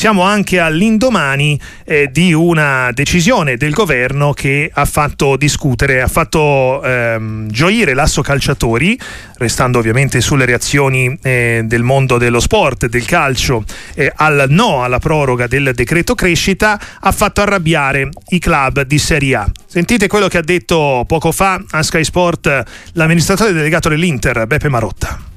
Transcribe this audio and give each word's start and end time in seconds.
siamo 0.00 0.22
anche 0.22 0.58
all'indomani 0.58 1.60
eh, 1.84 2.08
di 2.10 2.32
una 2.32 2.90
decisione 2.90 3.58
del 3.58 3.72
governo 3.72 4.32
che 4.32 4.70
ha 4.72 4.86
fatto 4.86 5.36
discutere, 5.36 6.00
ha 6.00 6.08
fatto 6.08 6.82
ehm, 6.82 7.50
gioire 7.50 7.92
l'asso 7.92 8.22
calciatori, 8.22 8.98
restando 9.36 9.78
ovviamente 9.78 10.22
sulle 10.22 10.46
reazioni 10.46 11.18
eh, 11.20 11.64
del 11.66 11.82
mondo 11.82 12.16
dello 12.16 12.40
sport, 12.40 12.86
del 12.86 13.04
calcio, 13.04 13.62
eh, 13.92 14.10
al 14.16 14.46
no 14.48 14.82
alla 14.84 14.98
proroga 14.98 15.46
del 15.46 15.72
decreto 15.74 16.14
crescita, 16.14 16.80
ha 16.98 17.12
fatto 17.12 17.42
arrabbiare 17.42 18.08
i 18.30 18.38
club 18.38 18.80
di 18.84 18.98
Serie 18.98 19.34
A. 19.34 19.52
Sentite 19.66 20.06
quello 20.06 20.28
che 20.28 20.38
ha 20.38 20.42
detto 20.42 21.04
poco 21.06 21.30
fa 21.30 21.62
a 21.72 21.82
Sky 21.82 22.04
Sport 22.04 22.62
l'amministratore 22.94 23.52
delegato 23.52 23.90
dell'Inter, 23.90 24.46
Beppe 24.46 24.70
Marotta. 24.70 25.29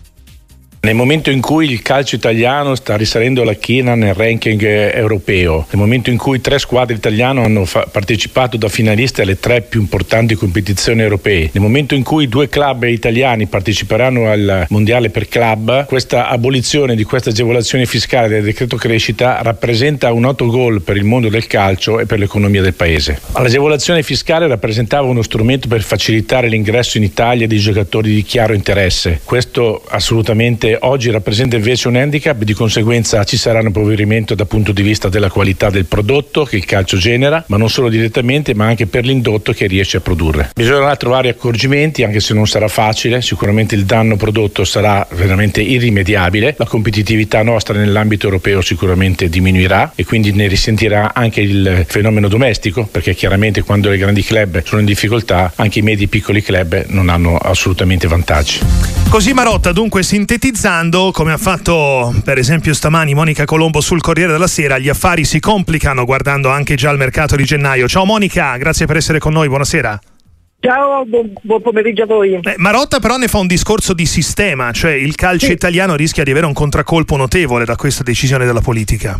Nel 0.86 0.96
momento 0.96 1.30
in 1.30 1.40
cui 1.40 1.72
il 1.72 1.82
calcio 1.82 2.16
italiano 2.16 2.76
sta 2.76 2.98
risalendo 2.98 3.46
la 3.46 3.54
china 3.54 3.96
nel 3.96 4.14
ranking 4.14 4.62
europeo, 4.62 5.66
nel 5.70 5.82
momento 5.82 6.10
in 6.10 6.18
cui 6.18 6.42
tre 6.42 6.60
squadre 6.60 6.94
italiane 6.94 7.42
hanno 7.42 7.64
fa- 7.64 7.88
partecipato 7.90 8.58
da 8.58 8.68
finaliste 8.68 9.22
alle 9.22 9.40
tre 9.40 9.62
più 9.62 9.80
importanti 9.80 10.36
competizioni 10.36 11.00
europee, 11.00 11.52
nel 11.54 11.64
momento 11.64 11.96
in 11.96 12.04
cui 12.04 12.28
due 12.28 12.50
club 12.50 12.84
italiani 12.84 13.46
parteciperanno 13.46 14.30
al 14.30 14.66
mondiale 14.68 15.10
per 15.10 15.30
club, 15.30 15.86
questa 15.86 16.28
abolizione 16.28 16.98
di 16.98 17.06
questa 17.06 17.30
agevolazione 17.30 17.86
fiscale 17.86 18.28
del 18.28 18.44
decreto 18.44 18.76
crescita 18.76 19.42
rappresenta 19.42 20.12
un 20.12 20.26
autogol 20.26 20.82
per 20.82 20.98
il 20.98 21.06
mondo 21.06 21.30
del 21.30 21.48
calcio 21.48 22.02
e 22.02 22.06
per 22.06 22.20
l'economia 22.20 22.62
del 22.62 22.74
paese. 22.74 23.22
L'agevolazione 23.38 24.04
fiscale 24.04 24.48
rappresentava 24.48 25.08
uno 25.08 25.22
strumento 25.22 25.70
per 25.70 25.82
facilitare 25.82 26.50
l'ingresso 26.50 26.98
in 26.98 27.04
Italia 27.04 27.48
di 27.48 27.58
giocatori 27.58 28.14
di 28.14 28.24
chiaro 28.24 28.54
interesse. 28.54 29.22
Questo 29.24 29.82
assolutamente 29.88 30.72
oggi 30.82 31.12
rappresenta 31.12 31.56
invece 31.56 31.88
un 31.88 31.96
handicap, 31.96 32.44
di 32.44 32.54
conseguenza 32.54 33.24
ci 33.24 33.38
sarà 33.38 33.60
un 33.60 33.68
impoverimento 33.68 34.36
dal 34.36 34.48
punto 34.48 34.72
di 34.72 34.82
vista 34.82 35.10
della 35.10 35.30
qualità 35.30 35.70
del 35.70 35.86
prodotto 35.86 36.44
che 36.44 36.56
il 36.56 36.66
calcio 36.66 36.98
genera, 36.98 37.44
ma 37.48 37.58
non 37.58 37.70
solo 37.70 37.90
direttamente, 37.90 38.54
ma 38.54 38.66
anche 38.66 38.88
per 38.88 39.06
l'indotto 39.06 39.52
che 39.54 39.68
riesce 39.68 39.98
a 39.98 40.00
produrre. 40.00 40.52
Bisognerà 40.56 40.96
trovare 40.96 41.30
accorgimenti, 41.30 42.04
anche 42.04 42.20
se 42.20 42.34
non 42.34 42.48
sarà 42.48 42.68
facile, 42.68 43.22
sicuramente 43.22 43.76
il 43.76 43.86
danno 43.86 44.16
prodotto 44.16 44.64
sarà 44.64 45.08
veramente 45.12 45.62
irrimediabile, 45.62 46.56
la 46.58 46.66
competitività 46.66 47.42
nostra 47.44 47.78
nell'ambito 47.78 48.26
europeo 48.26 48.62
sicuramente 48.62 49.30
diminuirà 49.30 49.92
e 49.96 50.06
quindi 50.06 50.32
ne 50.32 50.48
risentirà 50.48 51.14
anche 51.14 51.42
il 51.42 51.86
fenomeno 51.88 52.28
domestico, 52.28 52.88
perché 52.90 53.14
chiaramente 53.14 53.64
quando 53.64 53.92
i 53.92 53.98
grandi 53.98 54.24
club 54.24 54.64
sono 54.64 54.80
in 54.80 54.86
difficoltà, 54.86 55.52
anche 55.56 55.80
i 55.80 55.82
medi 55.82 56.08
piccoli 56.08 56.42
club 56.42 56.86
non 56.88 57.10
hanno 57.10 57.38
assolutamente 57.38 58.08
vantaggi. 58.08 58.60
Così 59.10 59.34
Marotta 59.34 59.72
dunque 59.72 60.02
sintetizza 60.02 60.63
analizzando, 60.64 61.12
come 61.12 61.34
ha 61.34 61.38
fatto 61.38 62.14
per 62.24 62.38
esempio 62.38 62.74
stamani 62.74 63.14
Monica 63.14 63.44
Colombo 63.44 63.82
sul 63.82 64.00
Corriere 64.00 64.32
della 64.32 64.48
Sera, 64.48 64.78
gli 64.78 64.88
affari 64.88 65.26
si 65.26 65.40
complicano 65.40 66.06
guardando 66.06 66.50
anche 66.50 66.76
già 66.76 66.90
il 66.90 66.98
mercato 66.98 67.36
di 67.36 67.44
gennaio. 67.44 67.88
Ciao 67.88 68.06
Monica, 68.06 68.56
grazie 68.56 68.86
per 68.86 68.96
essere 68.96 69.20
con 69.20 69.34
noi, 69.34 69.50
buonasera. 69.50 70.00
Ciao, 70.62 71.04
buon, 71.06 71.34
buon, 71.42 71.62
pomeriggio 71.62 72.04
a 72.04 72.06
voi. 72.06 72.40
Eh, 72.42 72.56
Marotta 72.58 73.00
però 73.00 73.18
ne 73.18 73.28
fa 73.28 73.40
un 73.40 73.48
discorso 73.48 73.94
di 73.94 74.06
sistema, 74.06 74.72
cioè 74.72 74.94
il 74.94 75.16
calcio 75.16 75.48
sì. 75.48 75.52
italiano 75.52 75.96
rischia 75.96 76.24
di 76.24 76.32
avere 76.32 76.46
un 76.46 76.54
contraccolpo 76.54 77.18
notevole 77.18 77.66
da 77.66 77.76
questa 77.76 78.04
decisione 78.04 78.46
della 78.46 78.62
politica. 78.62 79.18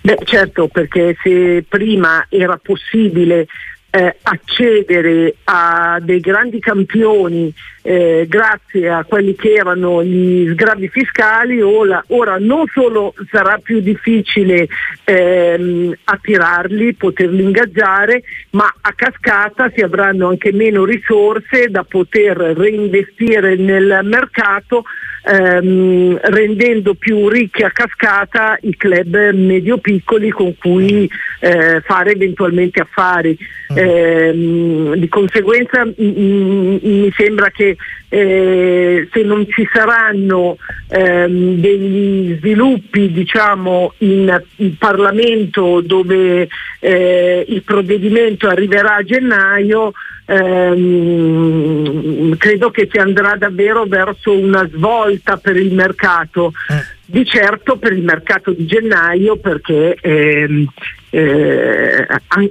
Beh, 0.00 0.18
certo, 0.24 0.68
perché 0.68 1.14
se 1.22 1.64
prima 1.68 2.24
era 2.30 2.58
possibile 2.62 3.46
eh, 3.90 4.16
accedere 4.22 5.36
a 5.44 5.98
dei 6.00 6.20
grandi 6.20 6.60
campioni 6.60 7.52
eh, 7.88 8.26
grazie 8.28 8.90
a 8.90 9.02
quelli 9.04 9.34
che 9.34 9.54
erano 9.54 10.04
gli 10.04 10.46
sgravi 10.52 10.88
fiscali, 10.88 11.62
ora, 11.62 12.04
ora 12.08 12.36
non 12.38 12.66
solo 12.70 13.14
sarà 13.30 13.58
più 13.62 13.80
difficile 13.80 14.68
ehm, 15.04 15.96
attirarli, 16.04 16.94
poterli 16.94 17.42
ingaggiare, 17.42 18.22
ma 18.50 18.70
a 18.82 18.92
cascata 18.92 19.70
si 19.74 19.80
avranno 19.80 20.28
anche 20.28 20.52
meno 20.52 20.84
risorse 20.84 21.68
da 21.70 21.82
poter 21.82 22.36
reinvestire 22.36 23.56
nel 23.56 24.00
mercato 24.02 24.84
ehm, 25.24 26.18
rendendo 26.24 26.94
più 26.94 27.28
ricchi 27.28 27.62
a 27.62 27.70
cascata 27.70 28.58
i 28.62 28.76
club 28.76 29.32
medio-piccoli 29.32 30.30
con 30.30 30.54
cui 30.58 31.08
eh, 31.40 31.80
fare 31.84 32.12
eventualmente 32.12 32.80
affari. 32.80 33.36
Mm. 33.72 33.76
Eh, 33.76 34.98
di 34.98 35.08
conseguenza 35.08 35.84
m- 35.84 35.92
m- 35.96 36.78
mi 36.82 37.12
sembra 37.16 37.50
che 37.50 37.76
eh, 38.10 39.08
se 39.12 39.22
non 39.22 39.46
ci 39.50 39.68
saranno 39.70 40.56
ehm, 40.88 41.56
degli 41.56 42.36
sviluppi 42.38 43.12
diciamo, 43.12 43.92
in, 43.98 44.42
in, 44.56 44.78
Parlamento 44.78 45.82
dove 45.82 46.48
eh, 46.80 47.44
il 47.46 47.62
provvedimento 47.62 48.48
arriverà 48.48 48.96
a 48.96 49.02
gennaio, 49.02 49.92
ehm, 50.24 51.58
credo 52.38 52.70
che 52.70 52.88
si 52.90 52.98
andrà 52.98 53.36
davvero 53.36 53.84
verso 53.84 54.32
una 54.32 54.66
svolta 54.72 55.36
per 55.36 55.56
il 55.56 55.74
mercato. 55.74 56.52
Eh. 56.70 56.96
Di 57.10 57.24
certo 57.24 57.78
per 57.78 57.92
il 57.92 58.02
mercato 58.02 58.52
di 58.52 58.66
gennaio 58.66 59.36
perché 59.36 59.96
ehm, 59.98 60.66
eh, 61.10 62.06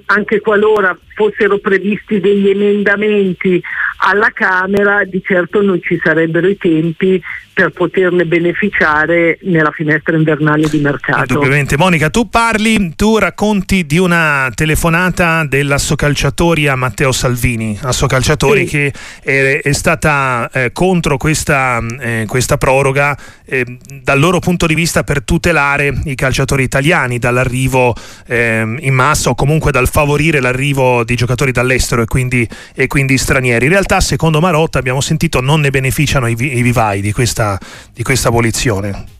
anche 0.06 0.40
qualora 0.41 0.97
fossero 1.16 1.59
previsti 1.59 2.19
degli 2.19 2.50
emendamenti 2.50 3.62
alla 3.97 4.31
Camera, 4.34 5.03
di 5.03 5.22
certo 5.24 5.62
non 5.62 5.81
ci 5.81 6.00
sarebbero 6.02 6.47
i 6.47 6.58
tempi 6.58 7.22
per 7.58 7.72
poterne 7.72 8.24
beneficiare 8.25 9.40
nella 9.41 9.72
finestra 9.72 10.16
invernale 10.16 10.69
di 10.69 10.78
mercato. 10.78 11.34
Indubbiamente. 11.34 11.75
Monica, 11.75 12.12
tu 12.12 12.30
parli, 12.30 12.94
tu 12.96 13.18
racconti 13.18 13.88
di 13.88 13.97
una 13.97 14.52
telefonata 14.53 15.44
dell'assocalciatori 15.44 16.68
a 16.68 16.75
Matteo 16.75 17.12
Salvini, 17.12 17.75
assocalciatori 17.81 18.68
sì. 18.68 18.72
che 18.72 18.94
è, 19.24 19.62
è 19.63 19.72
stata 19.72 20.47
eh, 20.53 20.72
contro 20.72 21.18
questa, 21.18 21.84
eh, 22.00 22.25
questa 22.28 22.57
proroga 22.57 23.18
eh, 23.44 23.66
dal 24.03 24.19
loro 24.19 24.38
punto 24.38 24.68
di 24.68 24.75
vista 24.75 25.03
per 25.03 25.24
tutelare 25.24 26.02
i 26.03 26.13
calciatori 26.13 26.62
italiani 26.62 27.18
dall'arrivo 27.18 27.96
ehm, 28.28 28.78
in 28.81 28.94
massa 28.94 29.31
o 29.31 29.36
comunque 29.36 29.72
dal 29.72 29.90
favorire 29.90 30.40
l'arrivo 30.40 31.03
di 31.03 31.16
giocatori 31.16 31.52
dall'estero 31.52 32.03
e 32.03 32.06
quindi, 32.06 32.47
e 32.75 32.86
quindi 32.86 33.18
stranieri. 33.18 33.66
In 33.66 33.72
realtà, 33.72 33.87
secondo 34.00 34.40
Marotta, 34.40 34.80
abbiamo 34.80 35.02
sentito, 35.02 35.42
non 35.42 35.62
ne 35.62 35.70
beneficiano 35.70 36.28
i, 36.28 36.36
i 36.38 36.62
vivai 36.62 37.02
di 37.02 37.12
questa 37.12 37.58
di 37.94 38.03
questa 38.03 38.28
abolizione? 38.28 39.16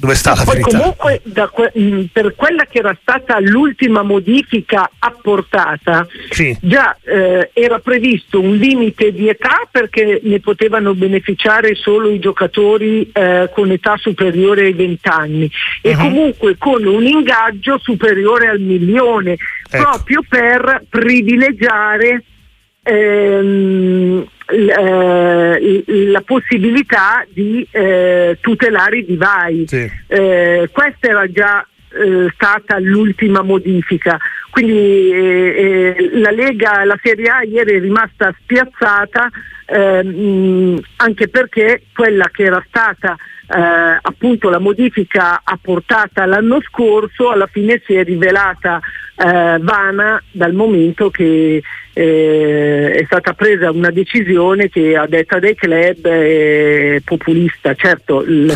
Dove 0.00 0.14
sta 0.14 0.34
la 0.34 0.44
verità? 0.44 0.78
Comunque, 0.78 1.20
que- 1.52 1.72
mm, 1.78 2.04
per 2.10 2.34
quella 2.34 2.64
che 2.64 2.78
era 2.78 2.96
stata 3.02 3.38
l'ultima 3.38 4.02
modifica 4.02 4.90
apportata, 4.98 6.06
sì. 6.30 6.56
già 6.58 6.96
eh, 7.04 7.50
era 7.52 7.80
previsto 7.80 8.40
un 8.40 8.56
limite 8.56 9.12
di 9.12 9.28
età 9.28 9.68
perché 9.70 10.22
ne 10.24 10.40
potevano 10.40 10.94
beneficiare 10.94 11.74
solo 11.74 12.08
i 12.08 12.18
giocatori 12.18 13.10
eh, 13.12 13.50
con 13.52 13.70
età 13.72 13.98
superiore 13.98 14.62
ai 14.62 14.72
20 14.72 15.08
anni 15.08 15.50
e 15.82 15.90
uh-huh. 15.90 15.98
comunque 15.98 16.56
con 16.56 16.82
un 16.86 17.04
ingaggio 17.04 17.78
superiore 17.78 18.48
al 18.48 18.60
milione, 18.60 19.36
ecco. 19.68 19.82
proprio 19.82 20.22
per 20.26 20.82
privilegiare 20.88 22.24
ehm, 22.82 24.26
eh, 24.46 25.84
la 25.86 26.20
possibilità 26.22 27.24
di 27.28 27.66
eh, 27.70 28.38
tutelare 28.40 28.98
i 28.98 29.02
vivai. 29.02 29.64
Sì. 29.66 29.90
Eh, 30.06 30.68
questa 30.72 31.08
era 31.08 31.30
già 31.30 31.66
eh, 31.92 32.30
stata 32.34 32.78
l'ultima 32.78 33.42
modifica. 33.42 34.18
Quindi 34.50 35.12
eh, 35.12 35.94
eh, 35.96 36.10
la 36.18 36.30
Lega, 36.30 36.84
la 36.84 36.98
Serie 37.02 37.28
A 37.28 37.42
ieri 37.42 37.76
è 37.76 37.80
rimasta 37.80 38.34
spiazzata 38.40 39.28
ehm, 39.66 40.80
anche 40.96 41.28
perché 41.28 41.82
quella 41.94 42.28
che 42.32 42.44
era 42.44 42.64
stata 42.68 43.16
eh, 43.52 43.98
appunto 44.00 44.48
la 44.48 44.58
modifica 44.58 45.40
apportata 45.42 46.24
l'anno 46.24 46.60
scorso 46.62 47.30
alla 47.30 47.48
fine 47.48 47.82
si 47.84 47.94
è 47.94 48.04
rivelata 48.04 48.80
eh, 49.16 49.58
vana 49.60 50.22
dal 50.30 50.52
momento 50.52 51.10
che 51.10 51.60
eh, 51.92 52.92
è 52.92 53.04
stata 53.04 53.32
presa 53.34 53.70
una 53.70 53.90
decisione 53.90 54.68
che 54.68 54.96
a 54.96 55.06
detta 55.06 55.38
dei 55.38 55.54
club 55.54 56.06
è 56.06 57.00
populista. 57.04 57.74
Certo, 57.74 58.22
il, 58.22 58.52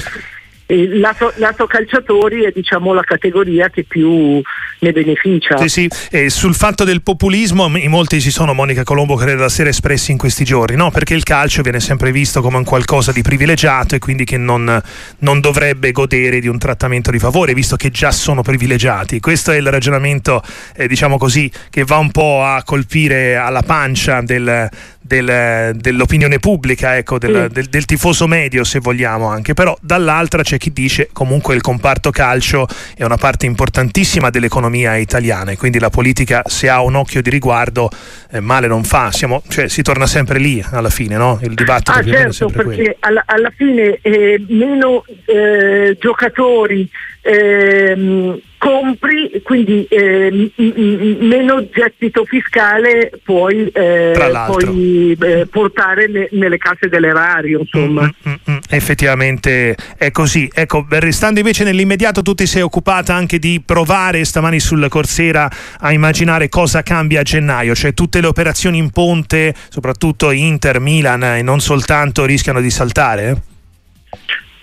lato, 0.67 1.33
lato, 1.37 1.67
calciatori 1.67 2.45
è 2.45 2.53
diciamo, 2.55 2.93
la 2.93 3.03
categoria 3.03 3.69
che 3.69 3.85
più 3.85 4.41
ne 4.81 4.93
beneficia. 4.93 5.57
Sì, 5.59 5.69
sì. 5.69 5.91
E 6.11 6.31
sul 6.31 6.55
fatto 6.55 6.85
del 6.85 7.03
populismo 7.03 7.67
in 7.77 7.91
molti 7.91 8.21
si 8.21 8.31
sono, 8.31 8.55
Monica 8.55 8.83
Colombo, 8.83 9.15
credo 9.17 9.41
da 9.41 9.49
sera 9.49 9.69
espressi 9.69 10.13
in 10.13 10.19
questi 10.19 10.45
giorni, 10.45 10.77
no? 10.77 10.91
perché 10.91 11.15
il 11.15 11.23
calcio 11.23 11.63
viene 11.63 11.81
sempre 11.81 12.13
visto 12.13 12.41
come 12.41 12.57
un 12.57 12.65
qualcosa 12.65 13.13
di 13.13 13.23
privilegiato 13.23 13.95
e 13.95 13.99
quindi 13.99 14.25
che 14.25 14.39
non, 14.39 14.81
non 15.19 15.41
dovrebbe 15.41 15.93
godere 15.93 16.41
di 16.41 16.49
un 16.49 16.59
trattamento 16.59 17.11
di 17.11 17.19
favore, 17.19 17.55
visto 17.55 17.77
che 17.77 17.91
già 17.91 18.11
sono 18.11 18.43
privilegiati. 18.43 19.21
Questo 19.21 19.53
è 19.53 19.57
il 19.57 19.71
ragionamento, 19.71 20.43
eh, 20.77 20.89
diciamo 20.89 21.19
così, 21.19 21.51
che 21.71 21.85
va 21.85 21.99
un 21.99 22.11
po' 22.11 22.43
a 22.43 22.63
colpire 22.65 23.37
alla 23.37 23.63
pancia 23.63 24.21
del, 24.23 24.69
del, 25.07 25.77
dell'opinione 25.77 26.39
pubblica, 26.39 26.97
ecco, 26.97 27.19
del, 27.19 27.51
del, 27.53 27.67
del, 27.67 27.85
tifoso 27.85 28.27
medio 28.27 28.65
se 28.65 28.79
vogliamo 28.79 29.27
anche, 29.27 29.53
però 29.53 29.77
dall'altra 29.83 30.43
c'è 30.43 30.57
chi 30.57 30.73
dice 30.73 31.11
comunque 31.13 31.55
il 31.55 31.61
comparto 31.61 32.11
calcio 32.11 32.67
è 32.97 33.05
una 33.05 33.19
parte 33.19 33.45
importantissima 33.45 34.31
dell'economia 34.31 34.97
italiana 34.97 35.51
e 35.51 35.59
quindi 35.59 35.79
la 35.79 35.91
politica 35.91 36.43
se 36.47 36.71
ha 36.71 36.81
un 36.81 36.95
occhio 36.95 37.21
di 37.21 37.29
riguardo 37.29 37.91
eh, 38.31 38.41
male 38.41 38.67
non 38.67 38.83
fa, 38.83 39.13
Siamo, 39.13 39.43
cioè, 39.49 39.69
si 39.69 39.83
torna 39.83 40.07
sempre 40.07 40.39
lì 40.39 40.65
alla 40.71 40.89
fine, 40.89 41.17
no? 41.17 41.39
il 41.43 41.53
dibattito 41.53 41.93
ah, 41.93 42.03
certo, 42.03 42.49
perché 42.49 42.97
alla, 43.01 43.25
alla, 43.27 43.53
fine 43.55 43.99
eh, 44.01 44.43
meno 44.49 45.05
eh, 45.27 45.99
giocatori 46.01 46.89
ehm, 47.21 48.41
compri, 48.65 49.43
quindi 49.43 49.87
eh, 49.91 50.51
meno 50.57 51.69
gettito 51.71 52.25
fiscale 52.25 53.11
puoi, 53.23 53.69
eh, 53.69 54.15
puoi 54.47 55.17
eh, 55.21 55.47
portare 55.51 56.09
ne, 56.09 56.29
nelle 56.33 56.57
casse 56.57 56.89
dell'erario. 56.89 57.59
Insomma. 57.61 58.05
Mm, 58.05 58.31
mm, 58.31 58.53
mm, 58.53 58.57
effettivamente 58.71 59.77
è 59.99 60.11
così. 60.11 60.51
Ecco, 60.53 60.87
restando 60.89 61.41
invece 61.41 61.65
nell'immediato, 61.65 62.23
tu 62.23 62.33
ti 62.33 62.47
sei 62.47 62.63
occupata 62.63 63.15
anche 63.15 63.39
di 63.39 63.63
provare 63.63 64.25
stamani 64.25 64.59
sul 64.61 64.89
Corsera 64.89 65.51
a 65.81 65.93
immaginare 65.93 66.49
cosa 66.49 66.83
cambia 66.83 67.21
a 67.21 67.23
gennaio, 67.23 67.75
cioè 67.75 67.93
tutte 67.93 68.23
le 68.23 68.29
operazioni 68.29 68.79
in 68.79 68.91
ponte, 68.91 69.55
soprattutto 69.69 70.31
Inter, 70.31 70.81
Milan 70.81 71.23
e 71.23 71.43
non 71.43 71.61
soltanto, 71.61 72.25
rischiano 72.25 72.63
di 72.63 72.71
saltare? 72.71 73.43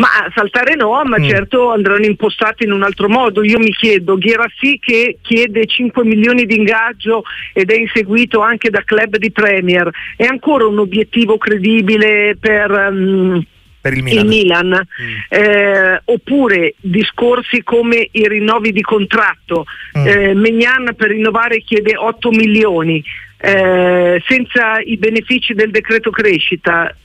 Ma 0.02 0.32
saltare 0.34 0.74
no, 0.74 1.00
ma 1.06 1.20
mm. 1.20 1.30
certo 1.30 1.70
andranno 1.70 2.06
impostati 2.06 2.64
in 2.64 2.72
un 2.72 2.82
altro 2.82 3.08
modo. 3.08 3.44
Io 3.44 3.60
mi 3.60 3.72
chiedo, 3.72 4.18
Ghirassi 4.18 4.80
che 4.82 5.20
chiede 5.22 5.68
5 5.68 6.04
milioni 6.04 6.48
di 6.48 6.56
ingaggio 6.56 7.22
ed 7.54 7.70
è 7.70 7.78
inseguito 7.78 8.42
anche 8.42 8.72
da 8.72 8.82
club 8.84 9.18
di 9.18 9.32
Premier, 9.32 9.88
è 10.18 10.26
ancora 10.26 10.66
un 10.66 10.80
obiettivo 10.80 11.38
credibile 11.38 12.36
per... 12.40 12.72
Um, 12.72 13.46
per 13.80 13.94
il 13.94 14.04
Milan, 14.04 14.24
il 14.24 14.30
Milan. 14.30 14.88
Mm. 15.02 15.16
Eh, 15.30 16.02
oppure 16.06 16.76
discorsi 16.80 17.64
come 17.64 18.08
i 18.12 18.28
rinnovi 18.28 18.72
di 18.72 18.82
contratto. 18.82 19.66
Mm. 19.98 20.08
Eh, 20.08 20.34
Megnan 20.34 20.94
per 20.96 21.10
rinnovare 21.10 21.62
chiede 21.62 21.96
8 21.96 22.30
milioni. 22.30 23.04
Eh, 23.38 24.22
senza 24.28 24.80
i 24.84 24.98
benefici 24.98 25.54
del 25.54 25.72
decreto 25.72 26.12
crescita 26.12 26.96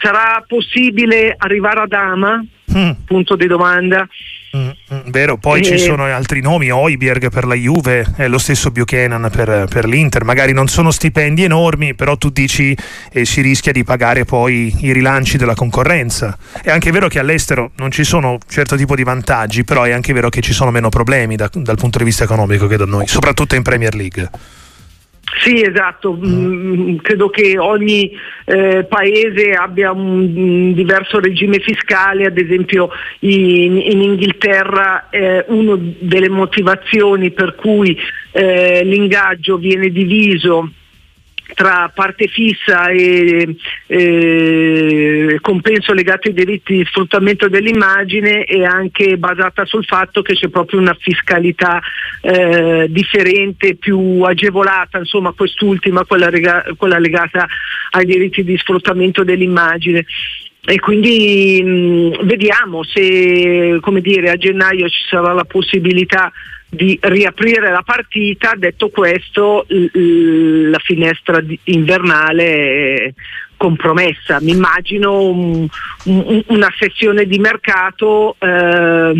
Sarà 0.00 0.42
possibile 0.46 1.34
arrivare 1.36 1.80
ad 1.80 1.92
Ama? 1.92 2.42
Mm. 2.76 2.90
Punto 3.04 3.36
di 3.36 3.46
domanda. 3.46 4.08
Mm, 4.56 4.68
mm, 4.94 5.10
vero, 5.10 5.36
poi 5.36 5.60
e... 5.60 5.64
ci 5.64 5.78
sono 5.78 6.04
altri 6.04 6.40
nomi, 6.40 6.70
Oiberg 6.70 7.30
per 7.30 7.44
la 7.44 7.54
Juve, 7.54 8.04
e 8.16 8.26
lo 8.26 8.38
stesso 8.38 8.70
Buchanan 8.70 9.28
per, 9.30 9.66
per, 9.68 9.86
l'Inter, 9.86 10.24
magari 10.24 10.52
non 10.52 10.66
sono 10.66 10.90
stipendi 10.90 11.44
enormi, 11.44 11.94
però 11.94 12.16
tu 12.16 12.30
dici 12.30 12.76
eh, 13.12 13.24
si 13.24 13.42
rischia 13.42 13.72
di 13.72 13.84
pagare 13.84 14.24
poi 14.24 14.74
i 14.80 14.92
rilanci 14.92 15.36
della 15.36 15.54
concorrenza. 15.54 16.36
È 16.62 16.70
anche 16.70 16.90
vero 16.90 17.06
che 17.06 17.18
all'estero 17.18 17.70
non 17.76 17.90
ci 17.90 18.02
sono 18.02 18.38
certo 18.48 18.76
tipo 18.76 18.96
di 18.96 19.04
vantaggi, 19.04 19.64
però 19.64 19.82
è 19.82 19.92
anche 19.92 20.12
vero 20.12 20.28
che 20.28 20.40
ci 20.40 20.52
sono 20.52 20.70
meno 20.70 20.88
problemi 20.88 21.36
da, 21.36 21.48
dal 21.52 21.76
punto 21.76 21.98
di 21.98 22.04
vista 22.04 22.24
economico 22.24 22.66
che 22.66 22.76
da 22.76 22.86
noi, 22.86 23.06
soprattutto 23.06 23.54
in 23.54 23.62
Premier 23.62 23.94
League. 23.94 24.30
Sì, 25.38 25.62
esatto, 25.62 26.12
mm, 26.14 26.96
credo 26.96 27.30
che 27.30 27.56
ogni 27.56 28.10
eh, 28.44 28.84
paese 28.84 29.52
abbia 29.52 29.92
un, 29.92 30.32
un, 30.36 30.72
diverso 30.74 31.20
regime 31.20 31.60
fiscale, 31.60 32.26
ad 32.26 32.36
esempio 32.36 32.90
in, 33.20 33.78
in 33.78 34.02
Inghilterra 34.02 35.08
eh, 35.08 35.44
una 35.48 35.78
delle 35.78 36.28
motivazioni 36.28 37.30
per 37.30 37.54
cui 37.54 37.96
eh, 38.32 38.82
l'ingaggio 38.84 39.56
viene 39.56 39.88
diviso 39.90 40.72
tra 41.54 41.90
parte 41.94 42.26
fissa 42.28 42.88
e 42.88 43.56
eh, 43.86 45.38
compenso 45.40 45.92
legato 45.92 46.28
ai 46.28 46.34
diritti 46.34 46.76
di 46.76 46.84
sfruttamento 46.84 47.48
dell'immagine 47.48 48.44
è 48.44 48.62
anche 48.64 49.16
basata 49.16 49.64
sul 49.64 49.84
fatto 49.84 50.22
che 50.22 50.34
c'è 50.34 50.48
proprio 50.48 50.80
una 50.80 50.96
fiscalità 50.98 51.80
eh, 52.20 52.86
differente, 52.88 53.76
più 53.76 54.22
agevolata, 54.22 54.98
insomma 54.98 55.32
quest'ultima, 55.32 56.04
quella, 56.04 56.30
rega- 56.30 56.64
quella 56.76 56.98
legata 56.98 57.46
ai 57.90 58.04
diritti 58.04 58.44
di 58.44 58.56
sfruttamento 58.56 59.24
dell'immagine 59.24 60.04
e 60.62 60.78
quindi 60.78 61.62
mh, 61.62 62.24
vediamo 62.26 62.82
se 62.84 63.78
dire, 64.00 64.30
a 64.30 64.36
gennaio 64.36 64.88
ci 64.88 65.04
sarà 65.08 65.32
la 65.32 65.44
possibilità 65.44 66.30
di 66.68 66.98
riaprire 67.00 67.70
la 67.70 67.82
partita, 67.82 68.52
detto 68.56 68.90
questo 68.90 69.64
l- 69.68 70.70
la 70.70 70.78
finestra 70.78 71.42
invernale 71.64 72.44
è 72.94 73.12
compromessa, 73.56 74.40
mi 74.40 74.52
immagino 74.52 75.22
un, 75.22 75.66
un, 76.04 76.42
una 76.46 76.72
sessione 76.78 77.26
di 77.26 77.38
mercato 77.38 78.36
eh, 78.38 79.12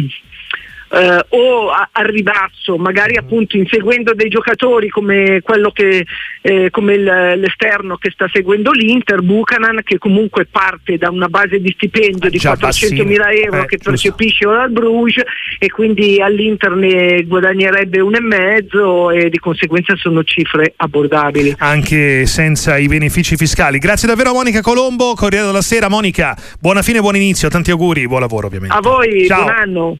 eh, 0.90 1.24
o 1.28 1.70
a, 1.70 1.88
al 1.92 2.06
ribasso, 2.06 2.76
magari 2.76 3.16
appunto 3.16 3.56
inseguendo 3.56 4.12
dei 4.14 4.28
giocatori 4.28 4.88
come 4.88 5.40
quello 5.42 5.70
che 5.70 6.04
eh, 6.42 6.70
come 6.70 6.94
il, 6.94 7.04
l'esterno 7.04 7.96
che 7.96 8.10
sta 8.10 8.28
seguendo 8.32 8.72
l'Inter, 8.72 9.22
Buchanan 9.22 9.80
che 9.84 9.98
comunque 9.98 10.46
parte 10.46 10.96
da 10.96 11.10
una 11.10 11.28
base 11.28 11.60
di 11.60 11.72
stipendio 11.76 12.28
di 12.28 12.38
400 12.38 13.04
mila 13.04 13.30
euro 13.30 13.62
eh, 13.62 13.66
che 13.66 13.78
percepisce 13.78 14.46
ora 14.46 14.62
al 14.62 14.70
Bruges 14.70 15.22
e 15.58 15.68
quindi 15.68 16.20
all'Inter 16.20 16.72
ne 16.72 17.22
guadagnerebbe 17.24 18.00
un 18.00 18.14
e 18.16 18.20
mezzo 18.20 19.10
e 19.10 19.30
di 19.30 19.38
conseguenza 19.38 19.94
sono 19.96 20.24
cifre 20.24 20.72
abbordabili. 20.76 21.54
Anche 21.58 22.26
senza 22.26 22.76
i 22.78 22.88
benefici 22.88 23.36
fiscali. 23.36 23.78
Grazie 23.78 24.08
davvero 24.08 24.30
a 24.30 24.32
Monica 24.32 24.60
Colombo, 24.60 25.14
Corriere 25.14 25.46
della 25.46 25.62
Sera. 25.62 25.88
Monica, 25.88 26.36
buona 26.58 26.82
fine, 26.82 27.00
buon 27.00 27.16
inizio, 27.16 27.48
tanti 27.48 27.70
auguri, 27.70 28.06
buon 28.06 28.20
lavoro 28.20 28.46
ovviamente. 28.46 28.74
A 28.74 28.80
voi, 28.80 29.26
Ciao. 29.26 29.42
buon 29.42 29.54
anno. 29.54 29.96